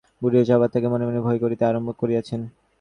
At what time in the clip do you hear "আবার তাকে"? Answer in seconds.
0.53-0.87